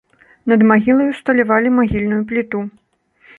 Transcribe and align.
Над 0.53 0.63
магілай 0.71 1.09
усталявалі 1.11 1.75
магільную 1.81 2.19
пліту. 2.33 2.65